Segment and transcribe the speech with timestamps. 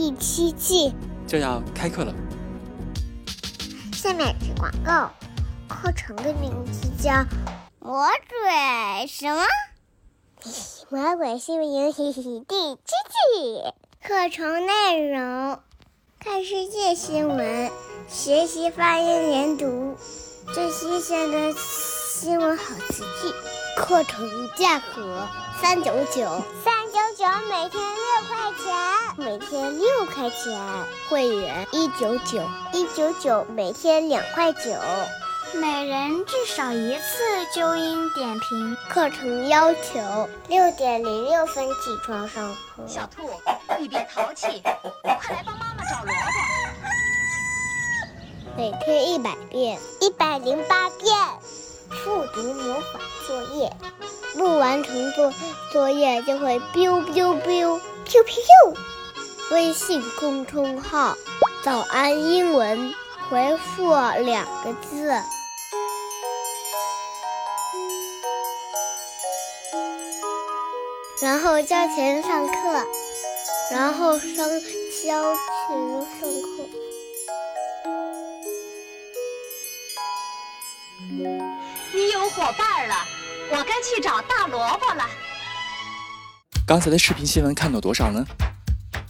[0.00, 0.94] 第七季
[1.28, 2.14] 就要开课了。
[3.92, 5.10] 下面是广告，
[5.68, 7.10] 课程的名字叫
[7.80, 9.42] 《魔鬼什么？
[10.88, 12.32] 魔鬼新闻营第七季》。
[14.02, 15.60] 课程内容：
[16.18, 17.70] 看世界新闻，
[18.08, 19.98] 学习发音连读，
[20.54, 23.34] 最新鲜的新闻好词句。
[23.76, 25.28] 课程价格
[25.60, 27.99] 三九九，三九九每天六
[28.30, 28.72] 块钱，
[29.16, 30.60] 每天六块钱。
[31.08, 32.40] 会员一九九，
[32.72, 34.60] 一九九每天两块九，
[35.54, 38.76] 每人至少一次纠音点评。
[38.88, 42.86] 课程要求六点零六分起床上课。
[42.86, 43.28] 小兔，
[43.80, 44.62] 你别淘气，
[45.02, 46.20] 快来帮妈妈找萝卜。
[48.56, 51.12] 每天一百遍，一百零八遍。
[52.04, 53.72] 复读魔法作业，
[54.34, 55.34] 不完成作
[55.72, 58.34] 作业就会 biu biu biu QQ，
[59.52, 61.16] 微信公众号
[61.62, 62.94] “早安英文”，
[63.30, 65.06] 回复两个字，
[71.20, 72.86] 然后交钱上课，
[73.70, 74.28] 然后上
[75.04, 76.68] 交钱上课。
[81.92, 82.94] 你有伙伴了，
[83.50, 85.04] 我该去找大萝卜了。
[86.70, 88.24] 刚才的视频新闻看到多少呢？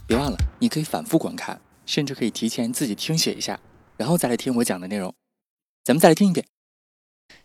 [0.07, 3.59] 别忘了，你可以反复观看，甚至可以提前自己听写一下，
[3.97, 5.13] 然后再来听我讲的内容。
[5.83, 6.43] 咱们再来听一遍。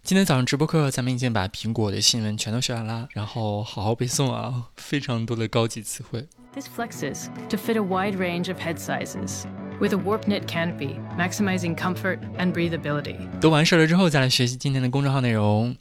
[0.03, 6.27] 今天早上直播课，咱们已经把苹果的新闻全都学完了，然后好好背诵啊，非常多的高级词汇。
[6.55, 9.45] This flexes to fit a wide range of head sizes
[9.79, 13.17] with a warp knit canopy, maximizing comfort and breathability.
[13.39, 15.77] 都完事儿了之后，再来学习今天的公众号内容。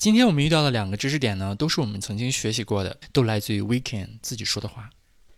[0.00, 4.88] 今天我们遇到的两个知识点呢，都是我们曾经学习过的，都来自于 Weeknd 自己说的话。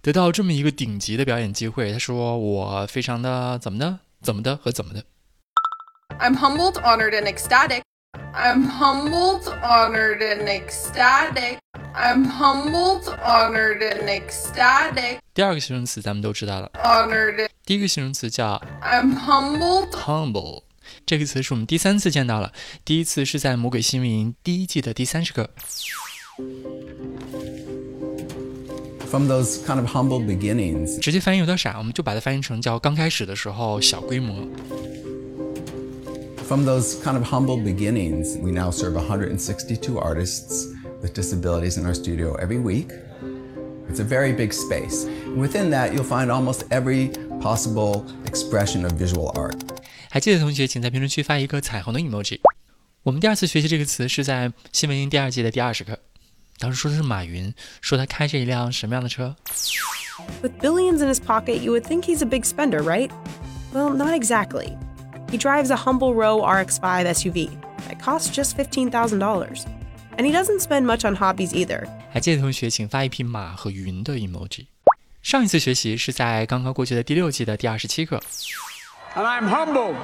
[0.01, 5.03] 得到这么一个顶级的表演机会，他说我非常的怎么的怎么的和怎么的。
[6.21, 7.83] I'm humbled, honored, and ecstatic.
[8.33, 11.59] I'm humbled, honored, and ecstatic.
[11.93, 15.19] I'm humbled, honored, and ecstatic.
[15.35, 16.71] 第二个形容词咱们都知道了。
[16.75, 17.49] Honored.
[17.67, 19.91] 第一个形容词叫 I'm humbled.
[19.91, 20.63] Humble.
[21.06, 22.52] 这个词是我们第三次见到了，
[22.86, 25.50] 第一次是在《魔鬼新闻营》第一季的第三十课。
[29.10, 34.36] From those kind of humble beginnings, 直接翻译有点傻，我们就把它翻译成叫刚开始的时候小规模。
[36.48, 41.94] from those kind of humble beginnings, we now serve 162 artists with disabilities in our
[41.94, 42.94] studio every week.
[43.90, 45.04] It's a very big space.
[45.26, 47.12] And within that, you'll find almost every
[47.42, 49.71] possible expression of visual art.
[50.13, 52.39] 还记得同学，请在评论区发一个彩虹的 emoji。
[53.03, 55.99] 我们第二次学习这个词是在新闻营第二季的第二十课，
[56.59, 57.51] 当时说的是马云，
[57.81, 59.35] 说他开着一辆什么样的车
[60.43, 63.11] ？With billions in his pocket, you would think he's a big spender, right?
[63.73, 64.77] Well, not exactly.
[65.31, 67.49] He drives a humble row RX5 SUV
[67.89, 69.65] that costs just fifteen thousand dollars,
[70.19, 71.89] and he doesn't spend much on hobbies either.
[72.11, 74.67] 还记得同学，请发一匹马和云的 emoji。
[75.23, 78.23] 上一次学习是在刚刚过去的第六季的第二十七课。
[79.15, 79.97] and I'm humbled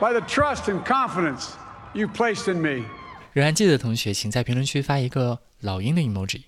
[0.00, 1.56] by the trust and confidence
[1.94, 2.84] you placed in me.
[3.32, 6.42] 仍然记得的同学，请在评论区发一个老鹰的 emoji。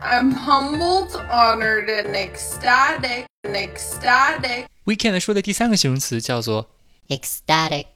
[0.00, 3.26] I'm humbled, honored, and ecstatic.
[3.42, 4.66] And ecstatic.
[4.84, 6.70] Weeknd 说的第三个形容词叫做
[7.08, 7.86] ecstatic,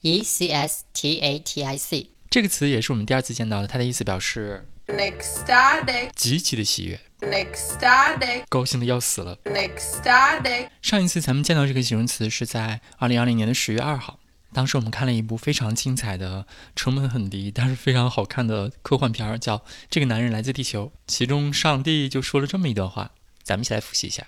[0.00, 2.10] e c s t a t i c。
[2.28, 7.00] 这个词也是我们第二次见到的，它的意思表示 ecstatic，极其的喜悦。
[7.20, 8.44] And ecstatic.
[8.48, 9.36] 高兴的要死了。
[9.44, 10.70] And ecstatic.
[10.80, 14.20] 上一次咱们见到这个形容词是在二零二零年的十月二号，
[14.52, 19.58] 当时我们看了一部非常精彩的、成本很低但是非常好看的科幻片儿，叫
[19.90, 23.10] 《这个男人来自地球》，其中上帝就说了这么一段话，
[23.42, 24.24] 咱们一起来复习一下。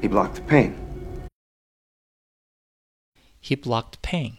[0.00, 0.72] He blocked the pain,
[3.42, 4.34] He blocked pain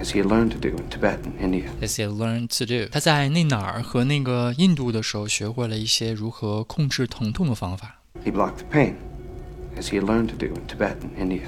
[0.00, 1.70] as he had learned to do in Tibet and India.
[1.80, 2.88] as he learned to do。
[2.90, 8.00] 他在那哪儿和那个印度的时候学会了一些如何控制疼痛的方法。
[8.24, 8.94] He blocked the pain,
[9.76, 11.46] as he had learned to do in Tibet and India.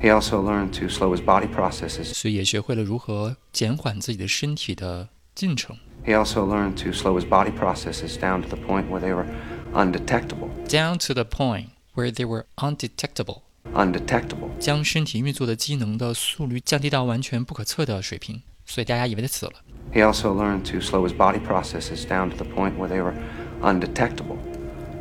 [0.00, 2.14] He also learned to slow his body processes.
[2.14, 5.76] 所以也学会了如何减缓自己的身体的进程。
[6.06, 9.26] He also learned to slow his body processes down to the point where they were
[9.74, 10.48] undetectable.
[10.68, 13.40] Down to the point， where they were undetectable。
[13.74, 14.48] undetectable.
[14.58, 19.52] 将身体运作的机能的速率降低到完全不可测的水平，所以大家以为他死了。
[19.92, 23.14] He also learned to slow his body processes down to the point where they were
[23.62, 24.36] undetectable.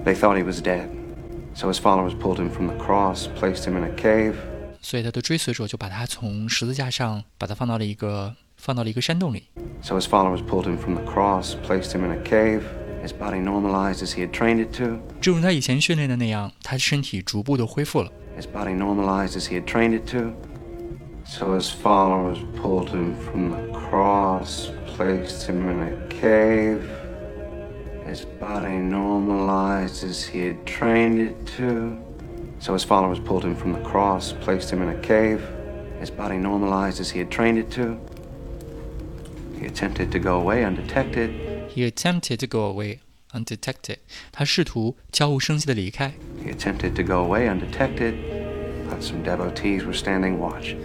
[0.06, 0.90] They thought he was dead.
[1.54, 4.36] So his followers pulled him from the cross, placed him in a cave.
[4.82, 9.50] 所以他的追随者就把他从十字架上，把他放到了一个放到了一个山洞里。
[9.82, 12.62] So his followers pulled him from the cross, placed him in a cave.
[13.04, 15.00] His body normalized as he had trained it to.
[15.20, 18.12] 正如他以前训练的那样，他身体逐步的恢复了。
[18.37, 20.35] His body normalized as he had trained it to.
[21.25, 26.91] So his followers pulled him from the cross, placed him in a cave.
[28.05, 32.03] His body normalized as he had trained it to.
[32.59, 35.47] So his followers pulled him from the cross, placed him in a cave.
[35.99, 38.01] His body normalized as he had trained it to.
[39.59, 41.71] He attempted to go away undetected.
[41.71, 43.01] He attempted to go away
[43.32, 43.98] undetected。
[44.32, 46.14] 他试图悄无声息的离开。
[46.44, 48.14] He attempted to go away undetected,
[48.90, 50.76] but some devotees were standing watch.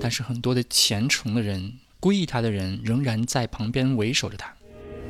[0.00, 4.52] 但是很多的虔诚的人、皈依他的人仍然在旁边为首着他。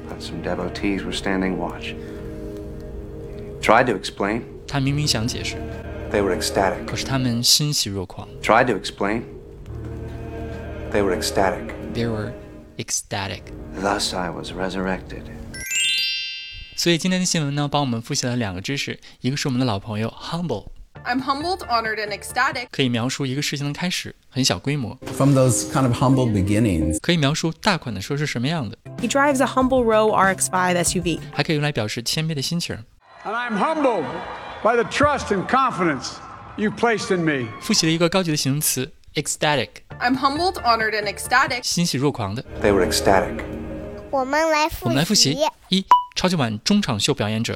[0.08, 1.94] But some devotees were standing watch.
[3.62, 4.42] Tried to explain.
[4.66, 5.56] 他明明想解释，
[6.10, 6.84] They were ecstatic.
[6.84, 8.28] 可是他们欣喜若狂。
[8.42, 9.22] Tried to explain.
[10.92, 11.72] They were ecstatic.
[11.94, 12.32] They were
[12.76, 13.42] ecstatic。
[13.80, 15.22] Thus I was resurrected.
[16.79, 20.67] 所以今天的新闻呢，帮我们复习了两个知识，一个是我们的老朋友 humble。
[21.03, 22.67] I'm humbled, honored, and ecstatic。
[22.71, 24.95] 可以描述一个事情的开始，很小规模。
[25.17, 28.77] From those kind of humble beginnings，可以描述大款的车是什么样的。
[28.99, 31.19] He drives a humble Roewe RX5 SUV。
[31.33, 32.77] 还可以用来表示谦卑的心情。
[33.25, 34.05] And I'm humbled
[34.61, 36.11] by the trust and confidence
[36.57, 37.49] you placed in me。
[37.59, 39.69] 复习了一个高级的形容词 ecstatic。
[39.99, 41.63] I'm humbled, honored, and ecstatic。
[41.63, 42.45] 欣喜若狂的。
[42.61, 43.39] They were ecstatic。
[44.11, 44.83] 我们来复习。
[44.83, 45.35] 我们来复习
[45.69, 45.83] 一。
[46.16, 47.54] 超级碗中场秀表演者；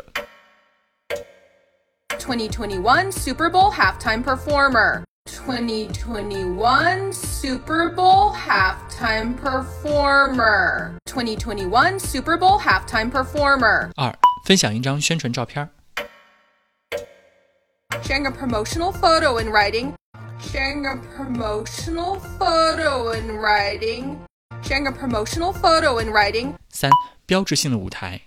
[2.18, 5.04] 2021 Super Bowl halftime performer.
[5.26, 10.98] 2021 Super Bowl halftime performer.
[11.06, 13.90] 2021 Super Bowl halftime performer.
[13.96, 14.12] 二，
[14.44, 15.68] 分享一张宣传照片；
[18.02, 19.94] Sharing a promotional photo in writing.
[20.40, 24.18] Sharing a promotional photo in writing.
[24.62, 26.54] Sharing a promotional photo in writing.
[26.70, 26.90] 三，
[27.24, 28.20] 标志性的舞台；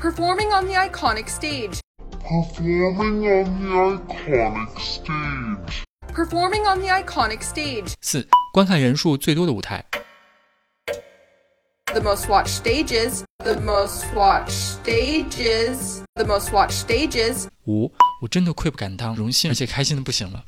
[0.00, 1.80] Performing on the iconic stage.
[2.20, 5.84] Performing on the iconic stage.
[6.12, 7.94] Performing on the iconic stage.
[8.00, 9.82] 四，观看人数最多的舞台；
[11.92, 13.24] The most watched stages.
[13.38, 16.02] The most watched stages.
[16.14, 17.48] The most watched stages.
[17.66, 17.92] 五，
[18.22, 20.42] 我真的愧不敢当，荣幸而且开心的不行了；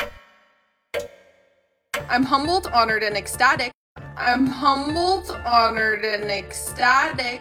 [2.09, 3.71] I'm humbled, honored, and ecstatic.
[4.17, 7.41] I'm humbled, honored, and ecstatic.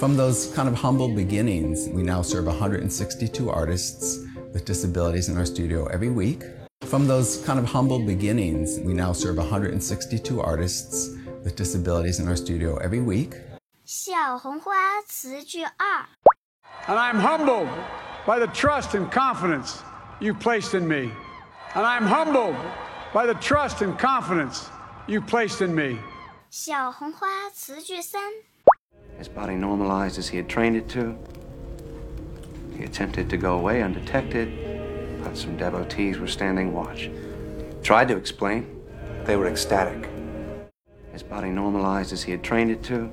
[0.00, 4.18] from those kind of humble beginnings, we now serve 162 artists
[4.52, 6.42] with disabilities in our studio every week.
[6.86, 11.10] From those kind of humble beginnings, we now serve 162 artists
[11.44, 13.34] with disabilities in our studio every week.
[13.84, 16.06] 小红花词句二，
[16.86, 17.68] And I'm humbled
[18.26, 19.82] by the trust and confidence
[20.20, 21.10] you placed in me.
[21.74, 22.56] And I'm humbled
[23.12, 24.70] by the trust and confidence
[25.06, 25.98] you placed in me.
[26.50, 28.22] 小红花词句三，
[29.20, 31.14] His body normalized as he had trained it to.
[32.74, 34.48] He attempted to go away undetected,
[35.22, 37.10] but some devotees were standing watch.
[37.82, 38.64] Tried to explain.
[39.26, 40.08] They were ecstatic.
[41.12, 43.10] His body normalized as he had trained it to.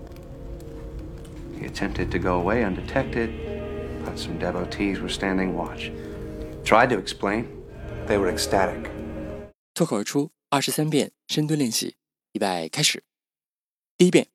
[1.59, 3.29] He attempted to go away undetected,
[4.05, 5.91] but some devotees were standing watch.
[6.63, 7.49] Tried to explain.
[8.05, 8.89] They were ecstatic.
[9.73, 11.97] 脱口而出二十三遍深蹲练习，
[12.31, 13.03] 预备开始。
[13.97, 14.27] 第一遍，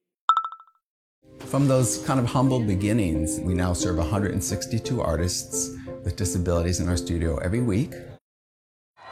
[1.53, 6.97] From those kind of humble beginnings, we now serve 162 artists with disabilities in our
[6.97, 7.93] studio every week.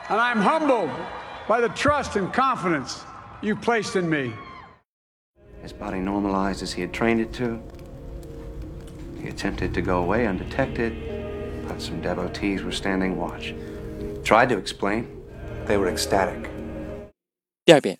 [0.09, 0.89] And I'm humbled
[1.47, 3.05] by the trust and confidence
[3.43, 4.33] you placed in me.
[5.61, 7.61] His body normalized as he had trained it to.
[9.21, 13.53] He attempted to go away undetected, but some devotees were standing watch.
[14.25, 15.07] Tried to explain.
[15.67, 16.49] They were ecstatic.
[17.67, 17.99] 第二遍，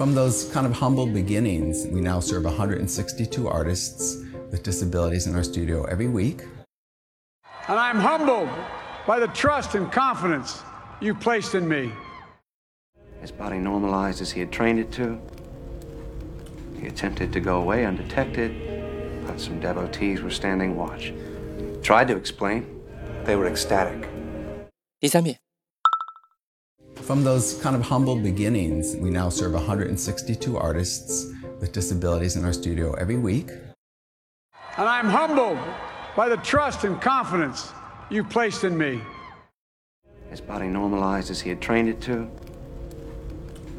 [0.00, 5.42] From those kind of humble beginnings, we now serve 162 artists with disabilities in our
[5.42, 6.42] studio every week.
[7.68, 8.48] And I'm humbled
[9.06, 10.62] by by the trust and confidence
[11.00, 11.92] you placed in me.
[13.20, 15.18] His body normalized as he had trained it to.
[16.78, 21.12] He attempted to go away undetected, but some devotees were standing watch.
[21.82, 22.66] Tried to explain.
[23.24, 24.08] They were ecstatic.
[24.98, 25.38] 第三遍，
[27.06, 32.52] From those kind of humble beginnings, we now serve 162 artists with disabilities in our
[32.52, 33.50] studio every week.
[34.76, 35.56] And I'm humbled
[36.16, 37.70] by the trust and confidence
[38.10, 39.00] you placed in me.
[40.30, 42.28] His body normalized as he had trained it to.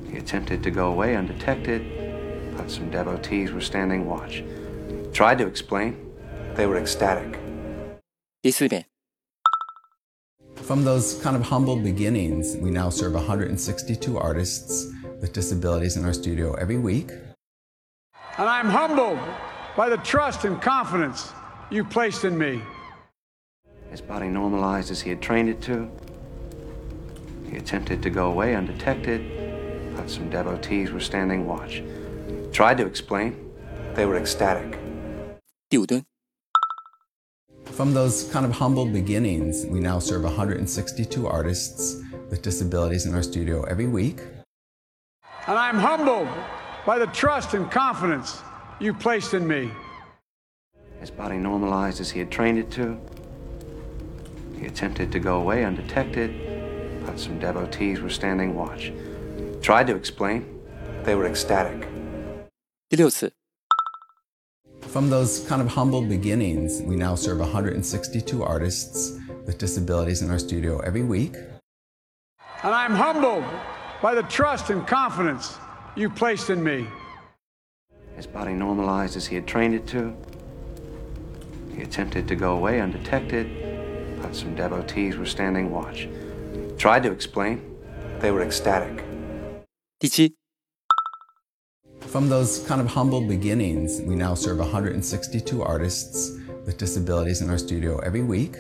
[0.10, 4.42] He attempted to go away undetected, but some devotees were standing watch.
[5.12, 5.98] Tried to explain.
[6.56, 7.38] They were ecstatic.
[8.42, 8.86] 第四遍，
[10.68, 16.12] From those kind of humble beginnings, we now serve 162 artists with disabilities in our
[16.12, 17.10] studio every week.
[18.38, 19.18] And I'm humbled
[19.78, 21.32] by the trust and confidence
[21.72, 22.62] you placed in me.
[23.92, 25.90] His body normalized as he had trained it to.
[27.50, 31.82] He attempted to go away undetected, but some devotees were standing watch.
[32.52, 33.54] Tried to explain.
[33.96, 34.78] They were ecstatic.
[35.70, 36.04] 第五蹲，
[37.78, 43.22] From those kind of humble beginnings, we now serve 162 artists with disabilities in our
[43.22, 44.22] studio every week.
[45.46, 46.28] And I'm humbled
[46.88, 48.42] by the trust and confidence
[48.80, 49.70] you placed in me.
[51.00, 53.00] His body normalized as he had trained it to.
[54.60, 58.92] He attempted to go away undetected, but some devotees were standing watch.
[59.62, 60.46] Tried to explain.
[61.04, 61.88] They were ecstatic.
[62.90, 63.34] 第六次，
[64.93, 70.39] from those kind of humble beginnings, we now serve 162 artists with disabilities in our
[70.39, 71.35] studio every week.
[72.63, 73.43] And I'm humbled
[74.03, 75.57] by the trust and confidence
[75.97, 76.87] you placed in me.
[78.17, 80.15] His body normalized as he had trained it to.
[81.75, 86.07] He attempted to go away undetected, but some devotees were standing watch.
[86.77, 87.63] Tried to explain.
[88.21, 89.03] They were ecstatic.
[89.99, 90.35] 第七，
[92.13, 98.01] From those kind of humble beginnings, we now serve 162 artists with disabilities in our studio
[98.01, 98.57] every week.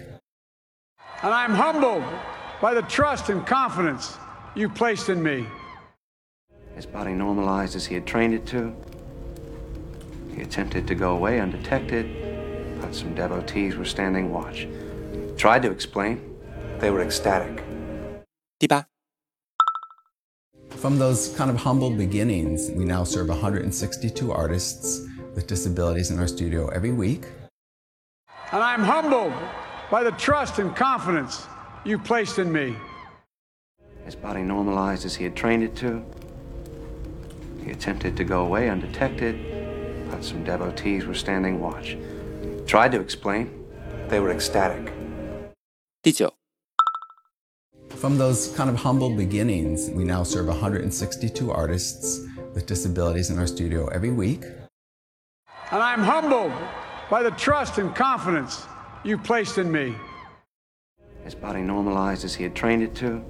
[1.22, 2.02] And I'm humbled
[2.62, 4.16] by the trust and confidence
[4.54, 5.46] you've placed in me.
[6.74, 8.74] His body normalized as he had trained it to.
[10.34, 14.66] He attempted to go away undetected, but some devotees were standing watch.
[15.36, 16.38] Tried to explain.
[16.78, 17.62] They were ecstatic.
[18.58, 18.91] 第八，
[20.82, 26.66] From those kind of humble beginnings, we now serve 162 artists with disabilities in our studio
[26.70, 27.26] every week.
[28.50, 29.32] And I'm humbled
[29.92, 31.46] by the trust and confidence
[31.84, 32.74] you placed in me.
[34.04, 36.04] His body normalized as he had trained it to.
[37.64, 41.96] He attempted to go away undetected, but some devotees were standing watch.
[42.66, 43.64] Tried to explain.
[44.08, 44.92] They were ecstatic.
[46.02, 46.34] 第九，
[48.01, 52.21] From those kind of humble beginnings, we now serve 162 artists
[52.53, 54.43] with disabilities in our studio every week.
[55.71, 56.53] And I'm humbled
[57.09, 58.65] by the trust and confidence
[59.03, 59.95] you placed in me.
[61.23, 63.23] His body normalized as he had trained it to.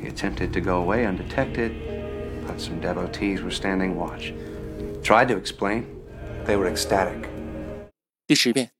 [0.00, 4.34] He attempted to go away undetected, but some devotees were standing watch.
[5.02, 5.86] Tried to explain.
[6.44, 7.28] They were ecstatic.
[8.26, 8.70] 第十遍，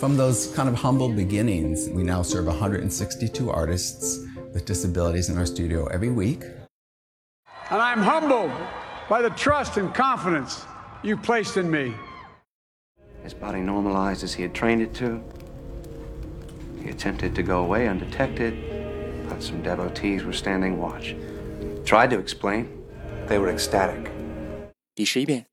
[0.00, 5.44] From those kind of humble beginnings, we now serve 162 artists with disabilities in our
[5.44, 6.42] studio every week.
[7.68, 8.50] And I'm humbled
[9.10, 10.64] by the trust and confidence
[11.02, 11.92] you placed in me.
[13.22, 15.22] His body normalized as he had trained it to.
[16.82, 21.14] He attempted to go away undetected, but some devotees were standing watch.
[21.84, 22.70] Tried to explain.
[23.26, 24.10] They were ecstatic.
[24.94, 25.44] 第十一遍，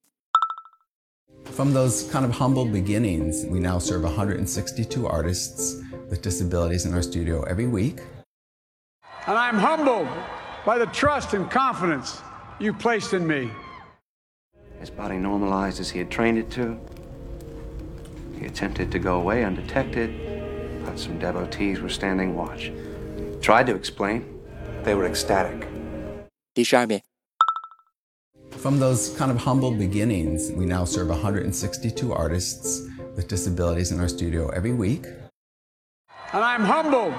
[1.58, 7.02] From those kind of humble beginnings, we now serve 162 artists with disabilities in our
[7.02, 8.02] studio every week.
[9.26, 10.08] And I'm humbled
[10.68, 12.22] by the trust and confidence
[12.60, 13.50] you placed in me.
[14.80, 16.80] His body normalized as he had trained it to.
[18.40, 20.14] He attempted to go away undetected,
[20.86, 22.72] but some devotees were standing watch.
[23.42, 24.24] Tried to explain.
[24.84, 25.68] They were ecstatic.
[26.54, 27.02] 第十二遍，
[28.62, 32.82] From those kind of humble beginnings, we now serve 162 artists
[33.16, 35.06] with disabilities in our studio every week.
[36.34, 37.14] And I'm humbled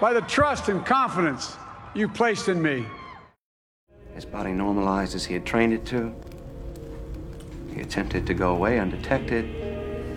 [0.00, 1.56] by the trust and confidence
[1.94, 2.86] you placed in me.
[4.14, 6.14] His body normalized as he had trained it to.
[7.74, 9.44] He attempted to go away undetected,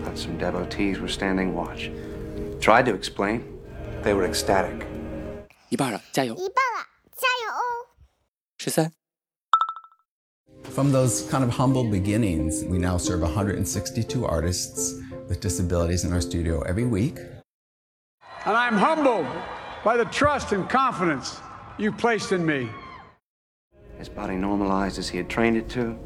[0.02, 1.90] but some devotees were standing watch.
[2.60, 3.44] Tried to explain.
[4.02, 4.86] They were ecstatic.
[5.68, 6.34] 一半了，加油！
[6.34, 7.86] 一半了，加油哦！
[8.56, 8.92] 十三、
[10.75, 16.19] From those kind of humble beginnings, we now serve 162 artists with disabilities in our
[16.19, 17.17] studio every week.
[18.45, 19.25] And I'm humbled
[19.85, 21.39] by the trust and confidence
[21.77, 22.67] you've placed in me.
[23.97, 25.97] His body normalized as he had trained it to.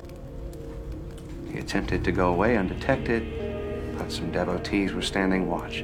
[1.51, 5.83] He attempted to go away undetected, but some devotees were standing watch.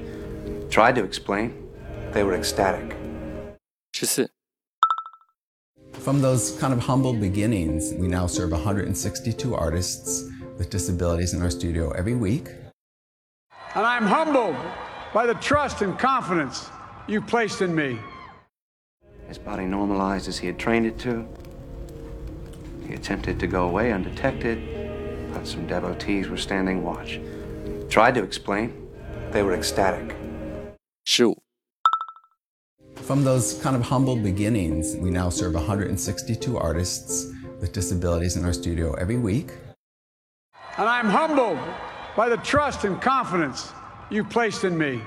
[0.70, 1.72] Tried to explain.
[2.12, 2.96] They were ecstatic.
[3.94, 4.35] 十四、
[6.00, 11.92] From those kind of humble beginnings, we now serve 162 artists with disabilities in our studio
[11.92, 12.50] every week.
[13.74, 14.56] And I'm humbled
[15.14, 16.70] by the trust and confidence
[17.08, 18.00] you've placed in me.
[19.28, 21.28] His body normalized as he had trained it to.
[22.88, 27.20] He attempted to go away undetected, but some devotees were standing watch.
[27.90, 28.90] Tried to explain.
[29.32, 30.16] They were ecstatic.
[31.04, 31.45] 十五、
[33.06, 37.32] From those kind of humble beginnings, we now serve 162 artists
[37.62, 39.52] with disabilities in our studio every week.
[40.80, 41.60] And I'm humbled
[42.18, 43.72] by the trust and confidence
[44.10, 45.02] you placed in me.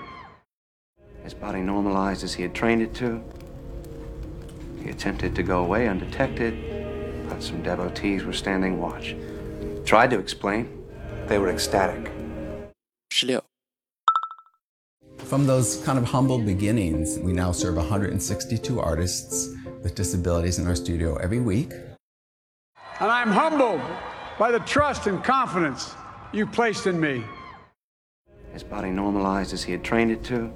[1.24, 3.20] His body normalized as he had trained it to.
[4.80, 9.16] He attempted to go away undetected, but some devotees were standing watch.
[9.84, 10.86] Tried to explain.
[11.26, 12.12] They were ecstatic.
[13.10, 13.42] 十六、
[15.28, 21.16] From those kind of humble beginnings, we now serve 162 artists with disabilities in our studio
[21.16, 21.70] every week.
[22.98, 23.82] And I'm humbled
[24.38, 25.94] by the trust and confidence
[26.32, 27.24] you placed in me.
[28.54, 30.50] His body normalized as he had trained it to.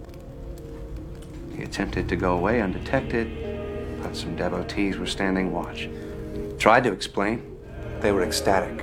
[1.54, 5.90] He attempted to go away undetected, but some devotees were standing watch.
[6.56, 7.42] Tried to explain.
[8.00, 8.82] They were ecstatic.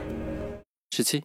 [0.91, 1.23] 十七、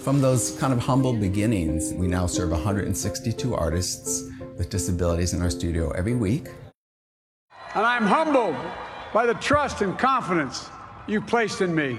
[0.00, 4.24] From those kind of humble beginnings, we now serve 162 artists
[4.56, 6.48] with disabilities in our studio every week.
[7.74, 8.56] And I'm humbled
[9.12, 10.70] by the trust and confidence
[11.06, 11.98] you placed in me.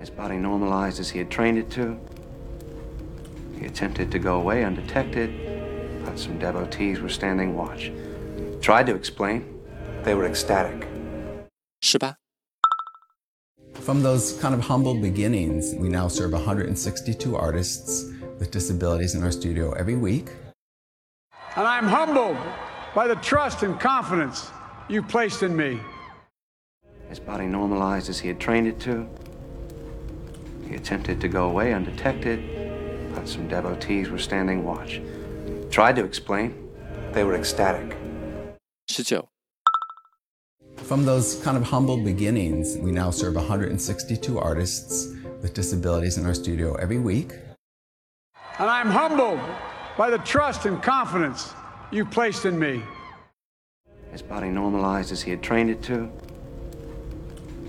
[0.00, 1.98] His body normalized as he had trained it to.
[3.58, 7.92] He attempted to go away undetected, but some devotees were standing watch.
[8.62, 9.44] Tried to explain.
[10.04, 10.88] They were ecstatic.
[11.80, 12.16] 十八、
[13.84, 18.04] From those kind of humble beginnings, we now serve 162 artists
[18.38, 20.30] with disabilities in our studio every week.
[21.56, 22.36] And I'm humbled
[22.94, 24.52] by the trust and confidence
[24.88, 25.80] you placed in me.
[27.08, 29.04] His body normalized as he had trained it to.
[30.68, 35.00] He attempted to go away undetected, but some devotees were standing watch.
[35.72, 36.54] Tried to explain.
[37.12, 37.96] They were ecstatic.
[38.86, 39.31] 十九、
[40.84, 46.74] From those kind of humble beginnings, we now serve 162 artists with disabilities in our studio
[46.74, 47.32] every week.
[48.58, 49.40] And I'm humbled
[49.96, 51.54] by the trust and confidence
[51.90, 52.82] you placed in me.
[54.10, 56.10] His body normalized as he had trained it to.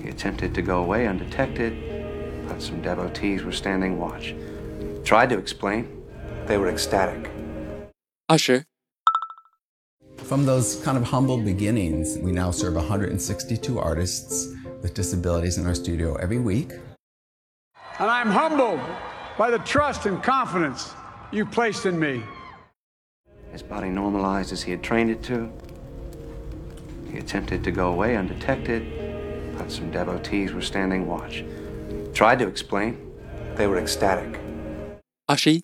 [0.01, 4.35] He attempted to go away undetected, but some devotees were standing watch.
[5.05, 5.87] Tried to explain.
[6.45, 7.29] They were ecstatic.
[8.27, 8.65] 二十、
[10.33, 16.15] from those kind of humble beginnings, we now serve 162 artists with disabilities in our studio
[16.15, 16.71] every week.
[17.99, 18.79] And I'm humbled
[19.37, 20.91] by the trust and confidence
[21.31, 22.23] you placed in me.
[23.51, 25.51] His body normalized as he had trained it to.
[27.11, 31.45] He attempted to go away undetected, but some devotees were standing watch.
[32.15, 32.97] Tried to explain.
[33.53, 34.39] They were ecstatic.
[35.29, 35.63] Ashy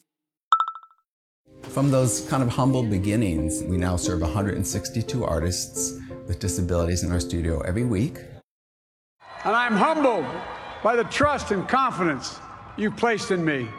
[1.80, 7.22] from those kind of humble beginnings, we now serve 162 artists with disabilities in our
[7.22, 8.18] studio every week.
[9.46, 10.26] And I'm humbled
[10.84, 12.38] by the trust and confidence
[12.76, 13.70] you placed in me.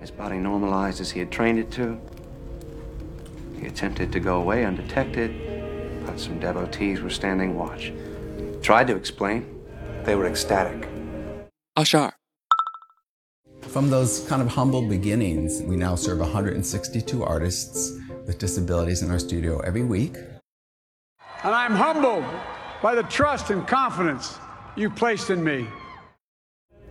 [0.00, 2.00] His body normalized as he had trained it to.
[3.60, 7.92] He attempted to go away undetected, but some devotees were standing watch.
[8.60, 9.46] Tried to explain.
[10.02, 10.88] They were ecstatic.
[11.76, 12.14] Ashar,
[13.77, 17.91] From those kind of humble beginnings, we now serve 162 artists
[18.25, 20.15] with disabilities in our studio every week.
[21.43, 22.25] And I'm humbled
[22.81, 24.39] by the trust and confidence
[24.75, 25.67] you placed in me.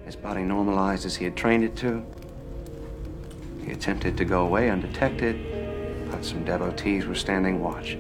[0.04, 2.04] His body normalized as he had trained it to.
[3.64, 7.98] He attempted to go away undetected, but some devotees were standing watch.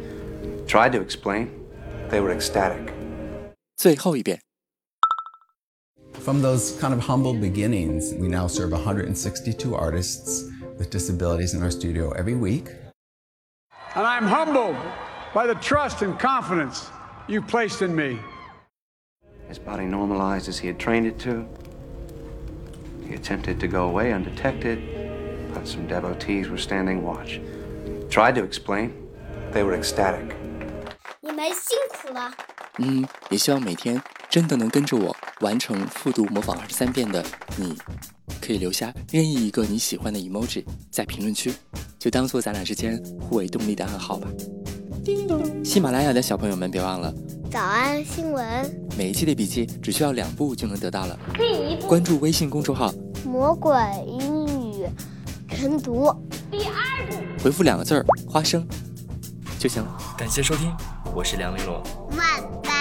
[0.68, 1.50] Tried to explain.
[2.08, 2.92] They were ecstatic.
[3.76, 4.40] 最后一遍。
[6.26, 11.70] From those kind of humble beginnings, we now serve 162 artists with disabilities in our
[11.70, 12.70] studio every week.
[13.94, 14.76] And I'm humbled
[15.32, 16.90] by the trust and confidence
[17.28, 18.18] you placed in me.
[19.46, 21.46] His body normalized as he had trained it to.
[23.06, 27.40] He attempted to go away undetected, but some devotees were standing watch.
[28.10, 28.92] Tried to explain.
[29.52, 30.34] They were ecstatic.
[31.20, 32.32] 你们辛苦了。
[32.78, 37.21] 嗯，也希望每天 真的能跟着我完成复读模仿二十三遍的
[37.57, 37.77] 你，
[38.41, 41.53] 可以留下任意一个你喜欢的 emoji 在评论区，
[41.99, 44.29] 就当做咱俩之间互为动力的暗号吧。
[45.03, 47.13] 叮咚喜马拉雅的小朋友们，别忘了
[47.51, 51.19] 早安新闻，每一期的笔记只需要两步就能得到了。
[51.33, 52.89] 第一步关注微信公众号
[53.27, 53.73] “魔鬼
[54.07, 54.87] 英语
[55.49, 56.09] 晨读”，
[56.49, 58.65] 第二步回复两个字儿“花生”
[59.59, 59.97] 就行了。
[60.17, 60.73] 感谢收听，
[61.13, 61.83] 我是梁丽罗。
[62.15, 62.80] 万般皆下品，